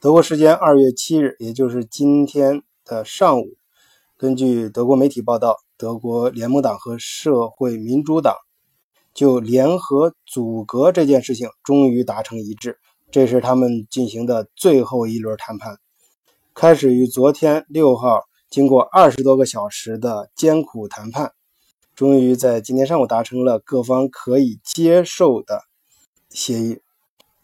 [0.00, 3.58] 德国时间二月七日，也就是今天的上午，
[4.16, 8.34] 根据德国媒体报道，德国联盟党和社会民主党
[9.12, 12.78] 就联合阻隔这件事情终于达成一致。
[13.10, 15.76] 这是他们进行的最后一轮谈判，
[16.54, 21.32] 开始于昨天六号，经过二十多个小时的艰苦谈判，
[21.94, 25.60] 终于在今天上午达成了各方可以接受的
[26.30, 26.80] 协议。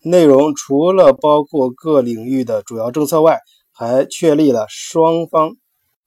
[0.09, 3.41] 内容除了包括各领域的主要政策外，
[3.73, 5.56] 还确立了双方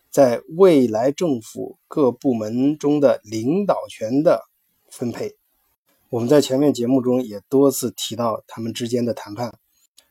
[0.09, 4.43] 在未来政府各部门中的领导权的
[4.89, 5.35] 分配。
[6.09, 9.53] 我们在前面节目中也多次提到他们之间的谈判，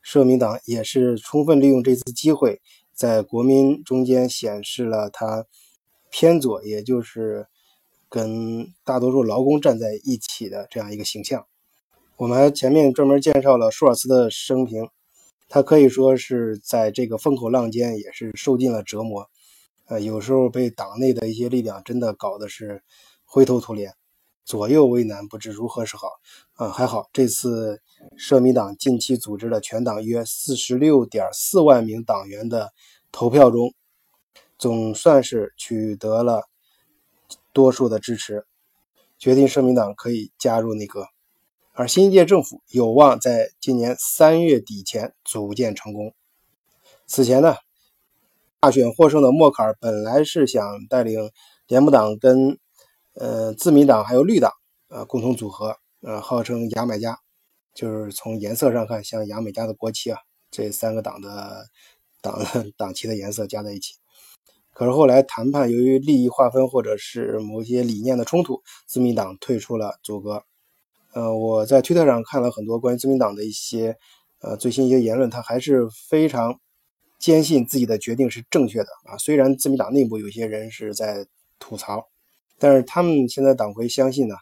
[0.02, 2.60] 社民党也是充分利用这次机会，
[2.92, 5.46] 在国民中间显示了他
[6.10, 7.46] 偏左，也就是
[8.10, 11.46] 跟大多数劳工站在一起的这样一个形象。
[12.18, 14.88] 我们前面专门介绍了舒尔茨的生平，
[15.48, 19.30] 他可以说是在这个风口浪尖也是受尽了折磨，
[19.86, 22.82] 呃，有时候被党内的一些力量真的搞得是
[23.24, 23.94] 灰头土脸。
[24.44, 26.08] 左右为难，不知如何是好。
[26.54, 27.80] 啊，还好这次
[28.16, 32.72] 社民党近期组织了全党约四十六点四万名党员的
[33.12, 33.72] 投票中，
[34.58, 36.48] 总算是取得了
[37.52, 38.44] 多数的支持，
[39.20, 41.06] 决定社民党可以加入内阁，
[41.78, 46.12] 而新一届政府有望在今年三月底前组建成功。
[47.06, 47.54] 此前呢，
[48.58, 51.30] 大选获胜的默克尔本来是想带领
[51.68, 52.58] 联盟党跟。
[53.14, 54.52] 呃，自民党还有绿党，
[54.88, 57.18] 呃，共同组合，呃，号称牙买加，
[57.74, 60.18] 就是从颜色上看像牙买加的国旗啊。
[60.52, 61.66] 这三个党的
[62.20, 62.40] 党
[62.78, 63.94] 党旗的颜色加在一起。
[64.72, 70.44] 可是后来谈判由于利益划分或者是某些理念的冲突，自民党退出了组阁。
[71.12, 73.96] 呃，我在推特上看了很多关于自民党的一些
[74.40, 76.58] 呃最新一些言论，他还是非常
[77.18, 79.16] 坚信自己的决定是正确的啊。
[79.18, 81.26] 虽然自民党内部有些人是在
[81.58, 82.08] 吐槽。
[82.60, 84.34] 但是他们现在党魁相信呢，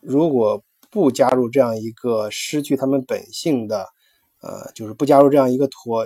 [0.00, 3.86] 如果不加入这样一个失去他们本性的，
[4.42, 6.04] 呃，就是不加入这样一个妥，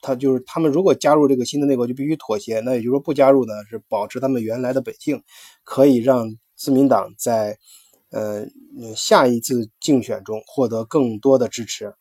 [0.00, 5.22] 他就是他们如果加入这个新的内阁就必须妥协，那也就是说不加入呢是保持他们原来的本性，
[5.64, 7.58] 可以让自民党在
[8.10, 8.46] 呃
[8.94, 11.94] 下一次竞选中获得更多的支持。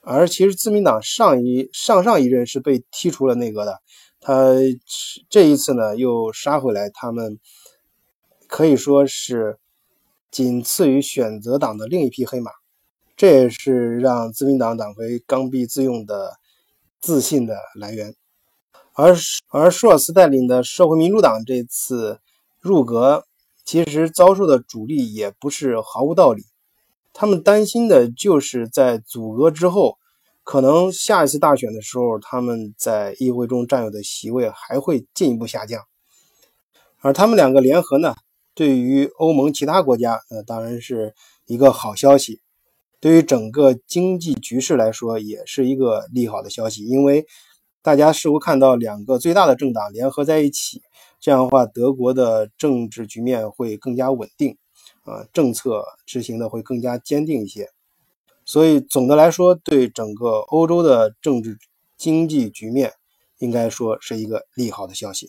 [0.00, 3.80] 而其实自民党上一上上一任是被踢出了内阁的，
[4.20, 4.54] 他
[5.28, 7.38] 这一次呢又杀回来，他们。
[8.46, 9.58] 可以说是
[10.30, 12.52] 仅次于选择党的另一匹黑马，
[13.16, 16.38] 这也是让自民党党魁刚愎自用的
[17.00, 18.14] 自信的来源。
[18.92, 19.16] 而
[19.48, 22.20] 而舒尔茨带领的社会民主党这次
[22.60, 23.26] 入阁，
[23.64, 26.44] 其实遭受的阻力也不是毫无道理。
[27.12, 29.98] 他们担心的就是在阻隔之后，
[30.42, 35.82] 可能下一次大选的时候，他们在议会中占有的席位还会进一步下降。
[37.00, 38.14] 而他们两个联合呢？
[38.56, 41.12] 对于欧盟其他国家，呃，当然是
[41.46, 42.40] 一个好消息；
[43.00, 46.84] 对于整个经济局势来说，也是一个利好的消息。
[46.84, 47.26] 因为
[47.82, 50.82] 大家似乎看到两个最大的政党联合在一起，
[51.24, 54.58] 这样的话，德国的政治局面会更加稳定，
[55.04, 57.70] 啊，政策执行的会更加坚定一些。
[58.44, 61.56] 所以总的来说，对整个欧洲的政治
[61.96, 62.92] 经济局面，
[63.38, 65.28] 应该说是一个利好的消息。